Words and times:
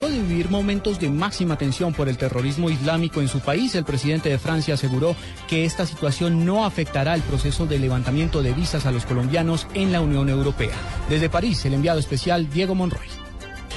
De 0.00 0.10
vivir 0.10 0.48
momentos 0.48 1.00
de 1.00 1.10
máxima 1.10 1.58
tensión 1.58 1.92
por 1.92 2.08
el 2.08 2.16
terrorismo 2.16 2.70
islámico 2.70 3.20
en 3.20 3.26
su 3.26 3.40
país, 3.40 3.74
el 3.74 3.84
presidente 3.84 4.28
de 4.28 4.38
Francia 4.38 4.74
aseguró 4.74 5.16
que 5.48 5.64
esta 5.64 5.86
situación 5.86 6.46
no 6.46 6.64
afectará 6.64 7.16
el 7.16 7.22
proceso 7.22 7.66
de 7.66 7.80
levantamiento 7.80 8.40
de 8.40 8.52
visas 8.52 8.86
a 8.86 8.92
los 8.92 9.04
colombianos 9.04 9.66
en 9.74 9.90
la 9.90 10.00
Unión 10.00 10.28
Europea. 10.28 10.76
Desde 11.08 11.28
París, 11.28 11.64
el 11.64 11.74
enviado 11.74 11.98
especial 11.98 12.48
Diego 12.48 12.76
Monroy. 12.76 13.27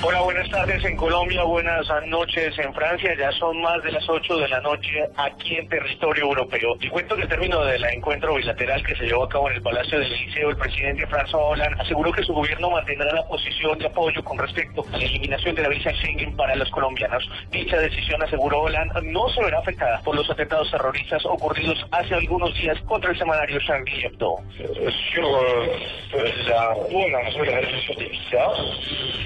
Hola, 0.04 0.20
buenas 0.22 0.50
tardes 0.50 0.84
en 0.84 0.98
Colombia, 0.98 1.44
buenas 1.44 1.86
noches 2.08 2.58
en 2.58 2.74
Francia. 2.74 3.14
Ya 3.20 3.32
son 3.34 3.62
más 3.62 3.84
de 3.84 3.92
las 3.92 4.10
8 4.10 4.38
de 4.38 4.48
la 4.48 4.60
noche 4.62 4.90
aquí 5.16 5.58
en 5.58 5.70
territorio 5.70 6.24
europeo. 6.24 6.76
Y 6.82 6.90
cuento 6.90 7.16
que 7.16 7.22
al 7.22 7.28
término 7.28 7.64
del 7.64 7.84
encuentro 7.86 8.34
bilateral 8.34 8.84
que 8.84 8.96
se 8.96 9.06
llevó 9.06 9.26
a 9.26 9.30
cabo 9.30 9.52
en 9.52 9.58
el 9.58 9.62
Palacio 9.62 10.00
del 10.00 10.12
Liceo, 10.12 10.50
el 10.50 10.58
presidente 10.58 11.08
François 11.08 11.52
Hollande 11.52 11.80
aseguró 11.80 12.12
que 12.12 12.24
su 12.24 12.34
gobierno 12.34 12.72
mantendrá 12.72 13.14
la 13.14 13.28
posición 13.28 13.78
de 13.78 13.86
apoyo 13.86 14.24
con 14.24 14.40
respecto 14.40 14.84
a 14.92 14.98
la 14.98 15.06
eliminación 15.06 15.54
de 15.54 15.62
la 15.62 15.70
visa 15.70 15.92
Schengen 15.92 16.36
para 16.36 16.56
los 16.56 16.72
colombianos. 16.72 17.24
Dicha 17.52 17.78
decisión, 17.78 18.24
aseguró 18.24 18.62
Hollande, 18.62 19.00
no 19.04 19.30
se 19.30 19.44
verá 19.44 19.60
afectada 19.60 20.02
por 20.02 20.16
los 20.16 20.28
atentados 20.32 20.72
terroristas 20.72 21.24
ocurridos 21.28 21.78
hace 21.92 22.16
algunos 22.16 22.52
días 22.56 22.80
contra 22.88 23.12
el 23.12 23.20
semanario 23.20 23.60
Charlie 23.68 24.04
Hebdo. 24.04 24.38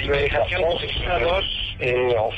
De 0.06 0.24
visas, 0.24 0.65
eh, 1.80 2.16
en 2.16 2.32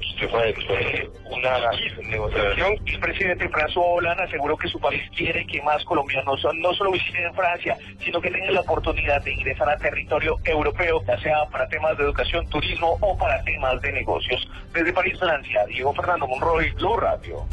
qui 0.00 0.16
devrait 0.20 0.50
être 0.50 1.10
una 1.30 1.70
negociación. 2.08 2.76
El 2.86 3.00
presidente 3.00 3.48
François 3.48 3.86
Hollande 3.86 4.24
aseguró 4.24 4.56
que 4.56 4.68
su 4.68 4.78
país 4.78 5.02
quiere 5.16 5.46
que 5.46 5.62
más 5.62 5.82
colombianos 5.84 6.46
no 6.54 6.74
solo 6.74 6.92
visiten 6.92 7.32
Francia, 7.34 7.76
sino 8.04 8.20
que 8.20 8.30
tengan 8.30 8.54
la 8.54 8.60
oportunidad 8.60 9.22
de 9.22 9.32
ingresar 9.32 9.68
a 9.68 9.76
territorio 9.78 10.36
europeo, 10.44 11.02
ya 11.06 11.18
sea 11.20 11.46
para 11.46 11.68
temas 11.68 11.96
de 11.96 12.04
educación, 12.04 12.46
turismo 12.48 12.98
o 13.00 13.16
para 13.16 13.42
temas 13.44 13.80
de 13.80 13.92
negocios. 13.92 14.48
Desde 14.72 14.92
París, 14.92 15.18
Francia, 15.18 15.64
Diego 15.66 15.92
Fernando 15.94 16.26
Monroy, 16.26 16.70
Blue 16.72 16.96
Radio. 16.96 17.46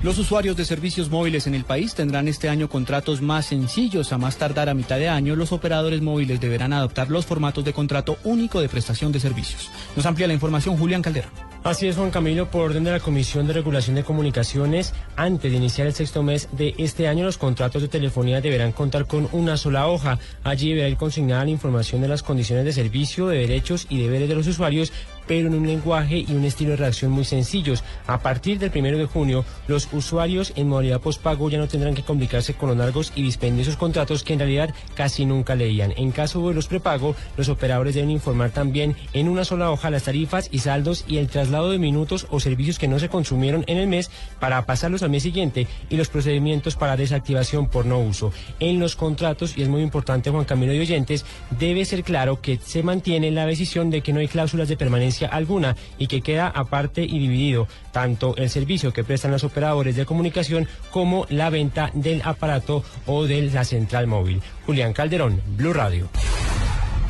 Los 0.00 0.16
usuarios 0.16 0.56
de 0.56 0.64
servicios 0.64 1.10
móviles 1.10 1.48
en 1.48 1.56
el 1.56 1.64
país 1.64 1.92
tendrán 1.92 2.28
este 2.28 2.48
año 2.48 2.68
contratos 2.68 3.20
más 3.20 3.46
sencillos. 3.46 4.12
A 4.12 4.18
más 4.18 4.36
tardar 4.36 4.68
a 4.68 4.74
mitad 4.74 4.96
de 4.96 5.08
año, 5.08 5.34
los 5.34 5.50
operadores 5.50 6.02
móviles 6.02 6.40
deberán 6.40 6.72
adoptar 6.72 7.10
los 7.10 7.26
formatos 7.26 7.64
de 7.64 7.72
contrato 7.72 8.16
único 8.22 8.60
de 8.60 8.68
prestación 8.68 9.10
de 9.10 9.18
servicios. 9.18 9.72
Nos 9.96 10.06
amplía 10.06 10.28
la 10.28 10.34
información 10.34 10.76
Julián 10.76 11.02
Calderón. 11.02 11.32
Así 11.64 11.88
es, 11.88 11.96
Juan 11.96 12.12
Camilo, 12.12 12.48
por 12.48 12.70
orden 12.70 12.84
de 12.84 12.92
la 12.92 13.00
Comisión 13.00 13.48
de 13.48 13.54
Regulación 13.54 13.96
de 13.96 14.04
Comunicaciones, 14.04 14.94
antes 15.16 15.50
de 15.50 15.58
iniciar 15.58 15.88
el 15.88 15.92
sexto 15.92 16.22
mes 16.22 16.48
de 16.52 16.76
este 16.78 17.08
año, 17.08 17.24
los 17.24 17.36
contratos 17.36 17.82
de 17.82 17.88
telefonía 17.88 18.40
deberán 18.40 18.70
contar 18.70 19.06
con 19.06 19.28
una 19.32 19.56
sola 19.56 19.88
hoja. 19.88 20.20
Allí 20.44 20.68
deberá 20.68 20.88
ir 20.88 20.96
consignada 20.96 21.44
la 21.44 21.50
información 21.50 22.00
de 22.00 22.08
las 22.08 22.22
condiciones 22.22 22.64
de 22.64 22.72
servicio, 22.72 23.26
de 23.26 23.38
derechos 23.38 23.88
y 23.90 24.00
deberes 24.00 24.28
de 24.28 24.36
los 24.36 24.46
usuarios, 24.46 24.92
pero 25.28 25.46
en 25.46 25.54
un 25.54 25.66
lenguaje 25.66 26.24
y 26.26 26.32
un 26.32 26.44
estilo 26.44 26.70
de 26.70 26.78
redacción 26.78 27.12
muy 27.12 27.24
sencillos. 27.24 27.84
A 28.06 28.18
partir 28.18 28.58
del 28.58 28.70
primero 28.70 28.98
de 28.98 29.04
junio, 29.04 29.44
los 29.68 29.88
usuarios 29.92 30.52
en 30.56 30.68
modalidad 30.68 31.00
postpago 31.00 31.50
ya 31.50 31.58
no 31.58 31.68
tendrán 31.68 31.94
que 31.94 32.02
complicarse 32.02 32.54
con 32.54 32.70
los 32.70 32.78
largos 32.78 33.12
y 33.14 33.22
dispendiosos 33.22 33.76
contratos 33.76 34.24
que 34.24 34.32
en 34.32 34.40
realidad 34.40 34.74
casi 34.94 35.26
nunca 35.26 35.54
leían. 35.54 35.92
En 35.96 36.10
caso 36.10 36.48
de 36.48 36.54
los 36.54 36.66
prepago, 36.66 37.14
los 37.36 37.48
operadores 37.48 37.94
deben 37.94 38.10
informar 38.10 38.50
también 38.50 38.96
en 39.12 39.28
una 39.28 39.44
sola 39.44 39.70
hoja 39.70 39.90
las 39.90 40.04
tarifas 40.04 40.48
y 40.50 40.60
saldos 40.60 41.04
y 41.06 41.18
el 41.18 41.28
traslado 41.28 41.70
de 41.70 41.78
minutos 41.78 42.26
o 42.30 42.40
servicios 42.40 42.78
que 42.78 42.88
no 42.88 42.98
se 42.98 43.10
consumieron 43.10 43.64
en 43.66 43.76
el 43.76 43.86
mes 43.86 44.10
para 44.40 44.64
pasarlos 44.64 45.02
al 45.02 45.10
mes 45.10 45.22
siguiente 45.22 45.66
y 45.90 45.96
los 45.96 46.08
procedimientos 46.08 46.74
para 46.76 46.96
desactivación 46.96 47.68
por 47.68 47.84
no 47.84 48.00
uso. 48.00 48.32
En 48.60 48.80
los 48.80 48.96
contratos, 48.96 49.58
y 49.58 49.62
es 49.62 49.68
muy 49.68 49.82
importante 49.82 50.30
Juan 50.30 50.46
Camilo 50.46 50.72
de 50.72 50.80
Oyentes, 50.80 51.26
debe 51.50 51.84
ser 51.84 52.02
claro 52.02 52.40
que 52.40 52.58
se 52.64 52.82
mantiene 52.82 53.30
la 53.30 53.44
decisión 53.44 53.90
de 53.90 54.00
que 54.00 54.14
no 54.14 54.20
hay 54.20 54.28
cláusulas 54.28 54.68
de 54.68 54.76
permanencia 54.76 55.17
alguna 55.26 55.76
y 55.98 56.06
que 56.06 56.20
queda 56.20 56.48
aparte 56.48 57.02
y 57.02 57.18
dividido 57.18 57.68
tanto 57.92 58.36
el 58.36 58.50
servicio 58.50 58.92
que 58.92 59.04
prestan 59.04 59.30
los 59.30 59.44
operadores 59.44 59.96
de 59.96 60.06
comunicación 60.06 60.68
como 60.90 61.26
la 61.28 61.50
venta 61.50 61.90
del 61.94 62.22
aparato 62.24 62.84
o 63.06 63.24
de 63.24 63.42
la 63.42 63.64
central 63.64 64.06
móvil. 64.06 64.40
Julián 64.66 64.92
Calderón, 64.92 65.40
Blue 65.56 65.72
Radio. 65.72 66.08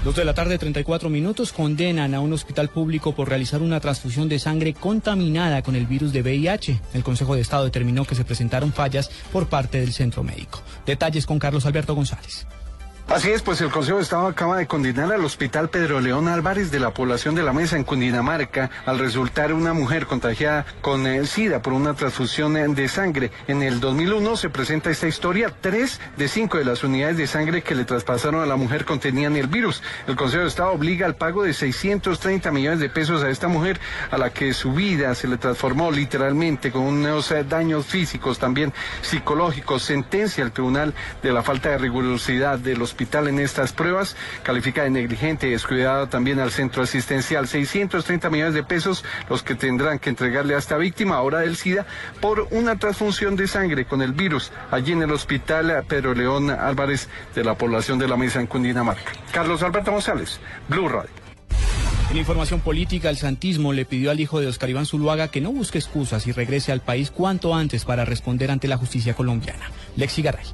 Dos 0.04 0.14
de 0.14 0.24
la 0.24 0.32
tarde, 0.32 0.58
34 0.58 1.10
minutos, 1.10 1.52
condenan 1.52 2.14
a 2.14 2.20
un 2.20 2.32
hospital 2.32 2.68
público 2.68 3.16
por 3.16 3.28
realizar 3.28 3.60
una 3.60 3.80
transfusión 3.80 4.28
de 4.28 4.38
sangre 4.38 4.72
contaminada 4.72 5.62
con 5.62 5.74
el 5.74 5.86
virus 5.86 6.12
de 6.12 6.22
VIH. 6.22 6.80
El 6.94 7.02
Consejo 7.02 7.34
de 7.34 7.40
Estado 7.40 7.64
determinó 7.64 8.04
que 8.04 8.14
se 8.14 8.24
presentaron 8.24 8.72
fallas 8.72 9.10
por 9.32 9.48
parte 9.48 9.80
del 9.80 9.92
centro 9.92 10.22
médico. 10.22 10.62
Detalles 10.86 11.26
con 11.26 11.40
Carlos 11.40 11.66
Alberto 11.66 11.96
González. 11.96 12.46
Así 13.08 13.30
es, 13.30 13.40
pues 13.40 13.58
el 13.62 13.70
Consejo 13.70 13.96
de 13.96 14.02
Estado 14.02 14.26
acaba 14.26 14.58
de 14.58 14.66
condenar 14.66 15.10
al 15.10 15.24
Hospital 15.24 15.70
Pedro 15.70 15.98
León 15.98 16.28
Álvarez 16.28 16.70
de 16.70 16.78
la 16.78 16.92
población 16.92 17.34
de 17.34 17.42
la 17.42 17.54
Mesa 17.54 17.76
en 17.76 17.84
Cundinamarca 17.84 18.68
al 18.84 18.98
resultar 18.98 19.54
una 19.54 19.72
mujer 19.72 20.04
contagiada 20.04 20.66
con 20.82 21.06
el 21.06 21.26
SIDA 21.26 21.62
por 21.62 21.72
una 21.72 21.94
transfusión 21.94 22.74
de 22.74 22.88
sangre. 22.88 23.30
En 23.46 23.62
el 23.62 23.80
2001 23.80 24.36
se 24.36 24.50
presenta 24.50 24.90
esta 24.90 25.08
historia. 25.08 25.50
Tres 25.58 26.02
de 26.18 26.28
cinco 26.28 26.58
de 26.58 26.66
las 26.66 26.84
unidades 26.84 27.16
de 27.16 27.26
sangre 27.26 27.62
que 27.62 27.74
le 27.74 27.86
traspasaron 27.86 28.42
a 28.42 28.46
la 28.46 28.56
mujer 28.56 28.84
contenían 28.84 29.36
el 29.36 29.46
virus. 29.46 29.82
El 30.06 30.14
Consejo 30.14 30.42
de 30.42 30.48
Estado 30.48 30.72
obliga 30.72 31.06
al 31.06 31.16
pago 31.16 31.44
de 31.44 31.54
630 31.54 32.50
millones 32.50 32.78
de 32.78 32.90
pesos 32.90 33.22
a 33.22 33.30
esta 33.30 33.48
mujer 33.48 33.80
a 34.10 34.18
la 34.18 34.34
que 34.34 34.52
su 34.52 34.74
vida 34.74 35.14
se 35.14 35.28
le 35.28 35.38
transformó 35.38 35.90
literalmente 35.90 36.70
con 36.70 36.82
unos 36.82 37.32
daños 37.48 37.86
físicos, 37.86 38.38
también 38.38 38.74
psicológicos. 39.00 39.82
Sentencia 39.82 40.44
al 40.44 40.52
Tribunal 40.52 40.92
de 41.22 41.32
la 41.32 41.42
falta 41.42 41.70
de 41.70 41.78
rigurosidad 41.78 42.58
de 42.58 42.76
los 42.76 42.97
hospital 42.98 43.28
en 43.28 43.38
estas 43.38 43.72
pruebas, 43.72 44.16
califica 44.42 44.82
de 44.82 44.90
negligente 44.90 45.46
y 45.46 45.52
descuidado 45.52 46.08
también 46.08 46.40
al 46.40 46.50
centro 46.50 46.82
asistencial. 46.82 47.46
630 47.46 48.28
millones 48.28 48.54
de 48.54 48.64
pesos 48.64 49.04
los 49.30 49.44
que 49.44 49.54
tendrán 49.54 50.00
que 50.00 50.10
entregarle 50.10 50.56
a 50.56 50.58
esta 50.58 50.76
víctima 50.76 51.14
ahora 51.14 51.38
del 51.38 51.54
SIDA 51.54 51.86
por 52.20 52.48
una 52.50 52.76
transfusión 52.76 53.36
de 53.36 53.46
sangre 53.46 53.84
con 53.84 54.02
el 54.02 54.10
virus 54.10 54.50
allí 54.72 54.90
en 54.90 55.02
el 55.02 55.12
hospital 55.12 55.84
Pedro 55.86 56.12
León 56.12 56.50
Álvarez 56.50 57.08
de 57.36 57.44
la 57.44 57.56
población 57.56 58.00
de 58.00 58.08
la 58.08 58.16
Mesa 58.16 58.40
en 58.40 58.48
Cundinamarca. 58.48 59.12
Carlos 59.30 59.62
Alberto 59.62 59.92
González, 59.92 60.40
Blue 60.68 60.88
Radio. 60.88 61.10
En 62.10 62.16
información 62.16 62.58
política, 62.58 63.10
el 63.10 63.16
santismo 63.16 63.72
le 63.72 63.84
pidió 63.84 64.10
al 64.10 64.18
hijo 64.18 64.40
de 64.40 64.48
Oscar 64.48 64.70
Iván 64.70 64.86
Zuluaga 64.86 65.28
que 65.28 65.40
no 65.40 65.52
busque 65.52 65.78
excusas 65.78 66.26
y 66.26 66.32
regrese 66.32 66.72
al 66.72 66.80
país 66.80 67.12
cuanto 67.12 67.54
antes 67.54 67.84
para 67.84 68.04
responder 68.04 68.50
ante 68.50 68.66
la 68.66 68.76
justicia 68.76 69.14
colombiana. 69.14 69.70
Lexi 69.94 70.20
Garay. 70.22 70.46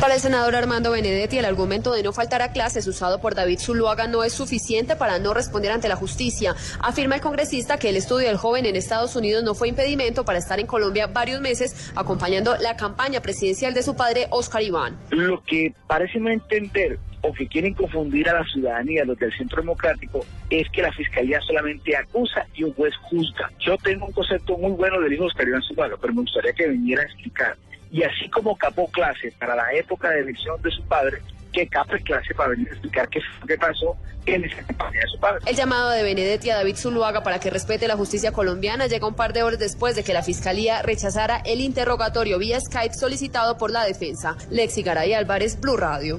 Para 0.00 0.14
el 0.14 0.20
senador 0.20 0.54
Armando 0.56 0.90
Benedetti, 0.90 1.38
el 1.38 1.44
argumento 1.44 1.92
de 1.92 2.02
no 2.02 2.12
faltar 2.12 2.42
a 2.42 2.52
clases 2.52 2.86
usado 2.86 3.20
por 3.20 3.34
David 3.34 3.58
Zuluaga 3.58 4.06
no 4.06 4.24
es 4.24 4.32
suficiente 4.32 4.96
para 4.96 5.18
no 5.18 5.34
responder 5.34 5.72
ante 5.72 5.88
la 5.88 5.96
justicia. 5.96 6.54
Afirma 6.80 7.16
el 7.16 7.20
congresista 7.20 7.78
que 7.78 7.88
el 7.88 7.96
estudio 7.96 8.28
del 8.28 8.36
joven 8.36 8.66
en 8.66 8.76
Estados 8.76 9.16
Unidos 9.16 9.42
no 9.44 9.54
fue 9.54 9.68
impedimento 9.68 10.24
para 10.24 10.38
estar 10.38 10.60
en 10.60 10.66
Colombia 10.66 11.06
varios 11.06 11.40
meses 11.40 11.92
acompañando 11.94 12.56
la 12.56 12.76
campaña 12.76 13.20
presidencial 13.20 13.74
de 13.74 13.82
su 13.82 13.96
padre, 13.96 14.26
Oscar 14.30 14.62
Iván. 14.62 14.98
Lo 15.10 15.42
que 15.42 15.74
parece 15.86 16.18
no 16.18 16.30
entender 16.30 16.98
o 17.22 17.32
que 17.32 17.46
quieren 17.46 17.74
confundir 17.74 18.28
a 18.28 18.34
la 18.34 18.44
ciudadanía, 18.44 19.04
los 19.04 19.18
del 19.18 19.32
Centro 19.32 19.62
Democrático, 19.62 20.26
es 20.50 20.68
que 20.70 20.82
la 20.82 20.92
Fiscalía 20.92 21.40
solamente 21.40 21.96
acusa 21.96 22.46
y 22.54 22.64
un 22.64 22.74
juez 22.74 22.94
juzga. 23.02 23.50
Yo 23.60 23.76
tengo 23.78 24.06
un 24.06 24.12
concepto 24.12 24.58
muy 24.58 24.72
bueno 24.72 25.00
del 25.00 25.12
hijo 25.12 25.24
Oscar 25.24 25.46
Iván 25.46 25.62
Zuluaga, 25.62 25.96
pero 26.00 26.12
me 26.12 26.22
gustaría 26.22 26.52
que 26.52 26.68
viniera 26.68 27.02
a 27.02 27.04
explicar 27.06 27.56
y 27.92 28.02
así 28.02 28.28
como 28.30 28.56
capó 28.56 28.90
clase 28.90 29.32
para 29.38 29.54
la 29.54 29.72
época 29.74 30.08
de 30.10 30.20
elección 30.20 30.60
de 30.62 30.70
su 30.70 30.82
padre, 30.84 31.18
que 31.52 31.68
cape 31.68 32.02
clase 32.02 32.34
para 32.34 32.48
venir 32.48 32.68
a 32.68 32.70
explicar 32.72 33.08
qué, 33.10 33.20
qué 33.46 33.58
pasó 33.58 33.94
en 34.24 34.44
esa 34.44 34.62
campaña 34.62 35.00
de 35.00 35.08
su 35.12 35.20
padre. 35.20 35.40
El 35.46 35.54
llamado 35.54 35.90
de 35.90 36.02
Benedetti 36.02 36.48
a 36.48 36.56
David 36.56 36.76
Zuluaga 36.76 37.22
para 37.22 37.38
que 37.38 37.50
respete 37.50 37.86
la 37.86 37.96
justicia 37.96 38.32
colombiana 38.32 38.86
llega 38.86 39.06
un 39.06 39.14
par 39.14 39.34
de 39.34 39.42
horas 39.42 39.58
después 39.58 39.94
de 39.94 40.04
que 40.04 40.14
la 40.14 40.22
fiscalía 40.22 40.80
rechazara 40.80 41.42
el 41.44 41.60
interrogatorio 41.60 42.38
vía 42.38 42.58
Skype 42.58 42.94
solicitado 42.94 43.58
por 43.58 43.70
la 43.70 43.84
defensa. 43.84 44.36
Lexi 44.50 44.82
Garay 44.82 45.12
Álvarez, 45.12 45.60
Blue 45.60 45.76
Radio. 45.76 46.18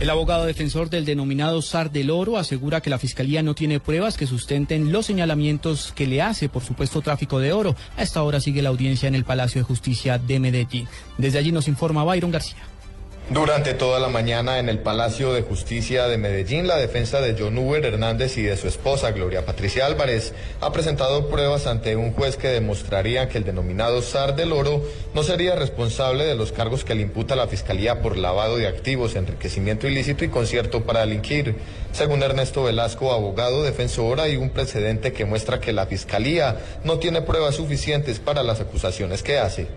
El 0.00 0.08
abogado 0.08 0.46
defensor 0.46 0.88
del 0.88 1.04
denominado 1.04 1.60
SAR 1.60 1.90
del 1.92 2.08
Oro 2.08 2.38
asegura 2.38 2.80
que 2.80 2.88
la 2.88 2.98
Fiscalía 2.98 3.42
no 3.42 3.54
tiene 3.54 3.80
pruebas 3.80 4.16
que 4.16 4.26
sustenten 4.26 4.92
los 4.92 5.04
señalamientos 5.04 5.92
que 5.94 6.06
le 6.06 6.22
hace 6.22 6.48
por 6.48 6.62
supuesto 6.62 7.02
tráfico 7.02 7.38
de 7.38 7.52
oro. 7.52 7.76
A 7.98 8.02
esta 8.02 8.22
hora 8.22 8.40
sigue 8.40 8.62
la 8.62 8.70
audiencia 8.70 9.08
en 9.08 9.14
el 9.14 9.26
Palacio 9.26 9.60
de 9.60 9.66
Justicia 9.66 10.16
de 10.16 10.40
Medellín. 10.40 10.88
Desde 11.18 11.38
allí 11.38 11.52
nos 11.52 11.68
informa 11.68 12.02
Byron 12.02 12.30
García. 12.30 12.69
Durante 13.30 13.74
toda 13.74 14.00
la 14.00 14.08
mañana 14.08 14.58
en 14.58 14.68
el 14.68 14.80
Palacio 14.80 15.32
de 15.32 15.42
Justicia 15.42 16.08
de 16.08 16.18
Medellín, 16.18 16.66
la 16.66 16.78
defensa 16.78 17.20
de 17.20 17.36
John 17.38 17.56
Uber 17.58 17.86
Hernández 17.86 18.36
y 18.36 18.42
de 18.42 18.56
su 18.56 18.66
esposa 18.66 19.12
Gloria 19.12 19.46
Patricia 19.46 19.86
Álvarez 19.86 20.32
ha 20.60 20.72
presentado 20.72 21.28
pruebas 21.28 21.68
ante 21.68 21.94
un 21.94 22.12
juez 22.12 22.36
que 22.36 22.48
demostrarían 22.48 23.28
que 23.28 23.38
el 23.38 23.44
denominado 23.44 24.02
SAR 24.02 24.34
del 24.34 24.50
Oro 24.50 24.82
no 25.14 25.22
sería 25.22 25.54
responsable 25.54 26.24
de 26.24 26.34
los 26.34 26.50
cargos 26.50 26.82
que 26.82 26.96
le 26.96 27.02
imputa 27.02 27.36
la 27.36 27.46
Fiscalía 27.46 28.02
por 28.02 28.16
lavado 28.16 28.56
de 28.56 28.66
activos, 28.66 29.14
enriquecimiento 29.14 29.86
ilícito 29.86 30.24
y 30.24 30.28
concierto 30.28 30.82
para 30.82 31.02
delinquir. 31.02 31.54
Según 31.92 32.24
Ernesto 32.24 32.64
Velasco, 32.64 33.12
abogado 33.12 33.62
defensor, 33.62 34.18
hay 34.18 34.38
un 34.38 34.50
precedente 34.50 35.12
que 35.12 35.24
muestra 35.24 35.60
que 35.60 35.72
la 35.72 35.86
Fiscalía 35.86 36.56
no 36.82 36.98
tiene 36.98 37.22
pruebas 37.22 37.54
suficientes 37.54 38.18
para 38.18 38.42
las 38.42 38.60
acusaciones 38.60 39.22
que 39.22 39.38
hace. 39.38 39.68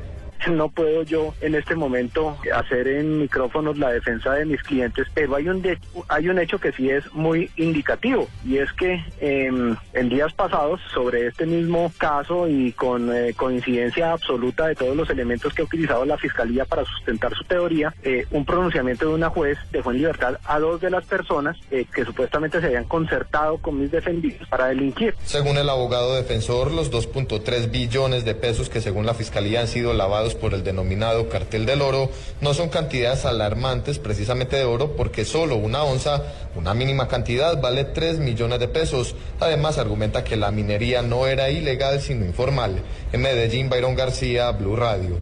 No 0.54 0.70
puedo 0.70 1.04
yo 1.04 1.34
en 1.42 1.56
este 1.56 1.76
momento 1.76 2.38
hacer 2.54 2.88
en 2.88 3.20
micrófonos 3.20 3.78
la 3.78 3.90
defensa 3.92 4.34
de 4.34 4.46
mis 4.46 4.62
clientes, 4.64 5.08
pero 5.14 5.36
hay 5.36 5.48
un 5.48 5.62
de- 5.62 5.78
hay 6.10 6.30
un 6.30 6.40
hecho 6.40 6.60
que 6.60 6.72
sí 6.72 6.90
es 6.90 7.12
muy 7.14 7.50
indicativo 7.56 8.28
y 8.46 8.58
es 8.58 8.72
que 8.74 9.02
em, 9.20 9.76
en 9.94 10.10
días 10.10 10.34
pasados 10.34 10.80
sobre 10.94 11.28
este 11.28 11.46
mismo 11.46 11.92
caso 11.98 12.48
y 12.48 12.72
con 12.74 13.14
eh, 13.16 13.34
coincidencia 13.36 14.12
absoluta 14.12 14.68
de 14.68 14.76
todos 14.76 14.96
los 14.96 15.10
elementos 15.10 15.54
que 15.54 15.62
ha 15.62 15.66
utilizado 15.66 16.06
la 16.06 16.18
fiscalía 16.18 16.66
para 16.66 16.86
sustentar 16.86 17.34
su 17.36 17.44
teoría, 17.46 17.94
eh, 18.04 18.26
un 18.32 18.46
pronunciamiento 18.46 19.08
de 19.08 19.14
una 19.16 19.30
juez 19.30 19.58
dejó 19.72 19.92
en 19.92 19.98
libertad 19.98 20.38
a 20.46 20.60
dos 20.60 20.80
de 20.82 20.90
las 20.90 21.06
personas 21.06 21.58
eh, 21.72 21.86
que 21.94 22.06
supuestamente 22.06 22.60
se 22.60 22.68
habían 22.68 22.86
concertado 22.86 23.58
con 23.58 23.80
mis 23.80 23.92
defendidos 23.92 24.48
para 24.50 24.68
delinquir. 24.68 25.16
Según 25.24 25.58
el 25.58 25.70
abogado 25.70 26.16
defensor, 26.16 26.72
los 26.72 26.92
2.3 26.92 27.72
billones 27.72 28.26
de 28.26 28.36
pesos 28.36 28.70
que 28.70 28.82
según 28.82 29.06
la 29.06 29.14
Fiscalía 29.14 29.62
han 29.62 29.68
sido 29.68 29.94
lavados 29.94 30.33
por 30.36 30.54
el 30.54 30.64
denominado 30.64 31.30
cartel 31.30 31.66
del 31.66 31.82
oro 31.82 32.10
no 32.42 32.54
son 32.54 32.70
cantidades 32.70 33.26
alarmantes 33.26 34.00
precisamente 34.00 34.56
de 34.56 34.64
oro 34.64 34.96
porque 34.96 35.26
solo 35.26 35.56
una 35.56 35.84
onza, 35.84 36.24
una 36.56 36.74
mínima 36.74 37.08
cantidad, 37.08 37.60
vale 37.62 37.84
3 37.84 38.20
millones 38.20 38.60
de 38.60 38.68
pesos. 38.68 39.16
Además 39.40 39.78
argumenta 39.78 40.24
que 40.24 40.36
la 40.36 40.52
minería 40.52 41.02
no 41.02 41.28
era 41.28 41.50
ilegal 41.50 42.02
sino 42.02 42.26
informal. 42.26 42.82
En 43.12 43.22
Medellín, 43.22 43.70
Byron 43.70 43.96
García, 43.96 44.52
Blue 44.52 44.76
Radio. 44.76 45.22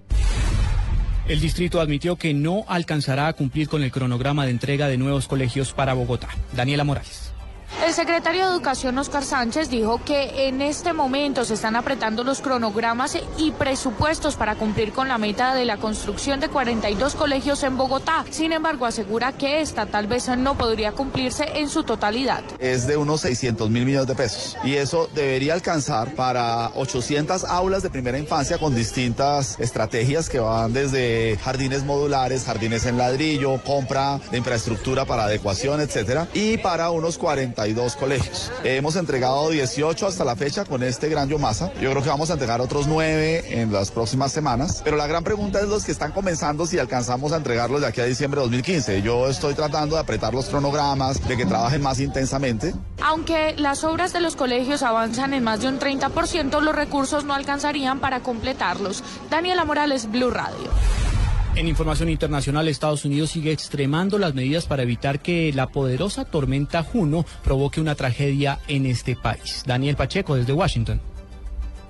El 1.27 1.39
distrito 1.39 1.79
admitió 1.79 2.17
que 2.17 2.33
no 2.33 2.65
alcanzará 2.67 3.27
a 3.27 3.33
cumplir 3.33 3.69
con 3.69 3.83
el 3.83 3.91
cronograma 3.91 4.45
de 4.45 4.51
entrega 4.51 4.87
de 4.87 4.97
nuevos 4.97 5.27
colegios 5.27 5.71
para 5.71 5.93
Bogotá. 5.93 6.29
Daniela 6.53 6.83
Morales. 6.83 7.30
El 7.91 7.95
secretario 7.95 8.45
de 8.45 8.53
Educación, 8.53 8.97
Oscar 8.99 9.25
Sánchez, 9.25 9.69
dijo 9.69 9.99
que 10.05 10.47
en 10.47 10.61
este 10.61 10.93
momento 10.93 11.43
se 11.43 11.55
están 11.55 11.75
apretando 11.75 12.23
los 12.23 12.39
cronogramas 12.39 13.17
y 13.37 13.51
presupuestos 13.51 14.37
para 14.37 14.55
cumplir 14.55 14.93
con 14.93 15.09
la 15.09 15.17
meta 15.17 15.53
de 15.53 15.65
la 15.65 15.75
construcción 15.75 16.39
de 16.39 16.47
42 16.47 17.15
colegios 17.15 17.63
en 17.63 17.75
Bogotá. 17.75 18.23
Sin 18.29 18.53
embargo, 18.53 18.85
asegura 18.85 19.33
que 19.33 19.59
esta 19.59 19.87
tal 19.87 20.07
vez 20.07 20.29
no 20.37 20.57
podría 20.57 20.93
cumplirse 20.93 21.43
en 21.55 21.67
su 21.67 21.83
totalidad. 21.83 22.41
es 22.59 22.87
de 22.87 22.95
unos 22.95 23.19
600 23.19 23.69
mil 23.69 23.85
millones 23.85 24.07
de 24.07 24.15
pesos. 24.15 24.57
Y 24.63 24.75
eso 24.75 25.09
debería 25.13 25.53
alcanzar 25.53 26.15
para 26.15 26.69
800 26.75 27.43
aulas 27.43 27.83
de 27.83 27.89
primera 27.89 28.17
infancia 28.17 28.57
con 28.57 28.73
distintas 28.73 29.59
estrategias 29.59 30.29
que 30.29 30.39
van 30.39 30.71
desde 30.71 31.37
jardines 31.43 31.83
modulares, 31.83 32.45
jardines 32.45 32.85
en 32.85 32.97
ladrillo, 32.97 33.61
compra 33.65 34.21
de 34.31 34.37
infraestructura 34.37 35.03
para 35.03 35.25
adecuación, 35.25 35.81
etcétera, 35.81 36.29
y 36.33 36.57
para 36.57 36.89
unos 36.91 37.17
42 37.17 37.80
colegios. 37.95 38.51
Hemos 38.63 38.95
entregado 38.95 39.49
18 39.49 40.07
hasta 40.07 40.23
la 40.23 40.35
fecha 40.35 40.65
con 40.65 40.83
este 40.83 41.09
gran 41.09 41.29
Yomasa. 41.29 41.73
Yo 41.81 41.89
creo 41.91 42.03
que 42.03 42.09
vamos 42.09 42.29
a 42.29 42.33
entregar 42.33 42.61
otros 42.61 42.87
9 42.87 43.61
en 43.61 43.73
las 43.73 43.91
próximas 43.91 44.31
semanas. 44.31 44.81
Pero 44.83 44.97
la 44.97 45.07
gran 45.07 45.23
pregunta 45.23 45.59
es 45.59 45.67
los 45.67 45.83
que 45.83 45.91
están 45.91 46.11
comenzando 46.11 46.65
si 46.65 46.79
alcanzamos 46.79 47.31
a 47.31 47.37
entregarlos 47.37 47.81
de 47.81 47.87
aquí 47.87 48.01
a 48.01 48.05
diciembre 48.05 48.39
de 48.39 48.45
2015. 48.45 49.01
Yo 49.01 49.27
estoy 49.27 49.53
tratando 49.53 49.95
de 49.95 50.01
apretar 50.01 50.33
los 50.33 50.45
cronogramas, 50.45 51.27
de 51.27 51.37
que 51.37 51.45
trabajen 51.45 51.81
más 51.81 51.99
intensamente. 51.99 52.73
Aunque 53.01 53.55
las 53.57 53.83
obras 53.83 54.13
de 54.13 54.21
los 54.21 54.35
colegios 54.35 54.83
avanzan 54.83 55.33
en 55.33 55.43
más 55.43 55.61
de 55.61 55.67
un 55.67 55.79
30%, 55.79 56.61
los 56.61 56.75
recursos 56.75 57.25
no 57.25 57.33
alcanzarían 57.33 57.99
para 57.99 58.21
completarlos. 58.21 59.03
Daniela 59.29 59.65
Morales, 59.65 60.09
Blue 60.11 60.29
Radio. 60.29 60.69
En 61.53 61.67
información 61.67 62.09
internacional, 62.09 62.69
Estados 62.69 63.03
Unidos 63.03 63.31
sigue 63.31 63.51
extremando 63.51 64.17
las 64.17 64.33
medidas 64.33 64.67
para 64.67 64.83
evitar 64.83 65.19
que 65.19 65.51
la 65.53 65.67
poderosa 65.67 66.23
tormenta 66.23 66.81
Juno 66.81 67.25
provoque 67.43 67.81
una 67.81 67.95
tragedia 67.95 68.59
en 68.69 68.85
este 68.85 69.17
país. 69.17 69.63
Daniel 69.65 69.97
Pacheco 69.97 70.35
desde 70.35 70.53
Washington. 70.53 71.01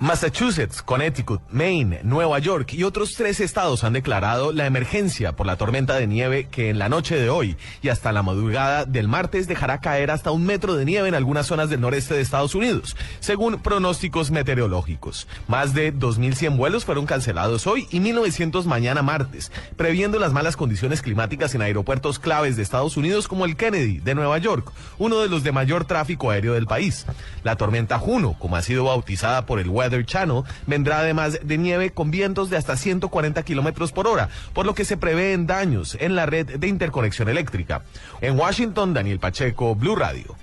Massachusetts, 0.02 0.82
Connecticut, 0.82 1.42
Maine, 1.52 2.00
Nueva 2.02 2.40
York 2.40 2.74
y 2.74 2.86
otros 2.86 3.14
tres 3.14 3.40
estados 3.40 3.84
han 3.84 3.94
declarado 3.94 4.52
la 4.52 4.66
emergencia 4.66 5.34
por 5.34 5.46
la 5.46 5.58
tormenta 5.58 5.94
de 5.94 6.08
nieve 6.08 6.48
que 6.50 6.72
en 6.72 6.80
la 6.80 6.90
noche 6.90 7.16
de 7.20 7.30
hoy 7.30 7.56
y 7.84 7.90
hasta 7.90 8.12
la 8.12 8.24
madrugada 8.24 8.86
del 8.86 9.08
martes 9.08 9.48
dejará 9.48 9.80
caer 9.80 10.10
hasta 10.10 10.32
un 10.32 10.44
metro 10.44 10.74
de 10.74 10.86
nieve 10.86 11.08
en 11.08 11.14
algunas 11.14 11.46
zonas 11.46 11.70
del 11.70 11.82
noreste 11.82 12.16
de 12.16 12.22
Estados 12.22 12.56
Unidos, 12.56 12.98
según 13.20 13.60
pronósticos 13.60 14.32
meteorológicos. 14.32 15.28
Más 15.48 15.76
de 15.76 15.94
2.100 15.94 16.58
vuelos 16.58 16.84
fueron 16.84 17.06
cancelados 17.06 17.68
hoy 17.68 17.88
y 17.92 18.00
1.900 18.00 18.66
mañana 18.66 19.04
martes, 19.04 19.52
previendo 19.76 20.18
las 20.18 20.34
malas 20.34 20.58
condiciones 20.58 21.04
climáticas 21.04 21.54
en 21.54 21.62
aeropuertos 21.62 22.18
claves 22.18 22.56
de 22.56 22.64
Estados 22.64 22.98
Unidos 22.98 23.28
como 23.28 23.46
el 23.46 23.56
Kennedy 23.56 24.00
de 24.00 24.16
Nueva 24.16 24.40
York, 24.40 24.72
uno 24.98 25.20
de 25.20 25.30
los 25.30 25.44
de 25.44 25.52
mayor 25.52 25.86
tráfico 25.86 26.32
aéreo 26.32 26.56
del 26.56 26.66
país. 26.66 27.06
La 27.44 27.56
tormenta 27.56 28.00
Juno, 28.00 28.36
como 28.40 28.56
ha 28.56 28.64
sido 28.64 28.86
bautizada 28.86 29.46
por 29.46 29.60
el 29.60 29.70
Channel, 30.06 30.44
vendrá 30.68 31.00
además 31.00 31.40
de 31.44 31.58
nieve 31.58 31.92
con 31.92 32.12
vientos 32.12 32.50
de 32.50 32.58
hasta 32.58 32.76
140 32.76 33.44
kilómetros 33.44 33.92
por 33.92 34.08
hora, 34.08 34.30
por 34.54 34.66
lo 34.66 34.74
que 34.74 34.86
se 34.86 34.98
prevén 34.98 35.48
daños 35.48 35.98
en 36.00 36.16
la 36.16 36.26
red 36.26 36.60
de 36.60 36.68
interconexión 36.68 37.30
eléctrica. 37.30 37.84
En 38.22 38.38
Washington, 38.38 38.94
Daniel 38.94 39.20
Pacheco, 39.20 39.76
Blue 39.76 39.96
Radio. 39.96 40.36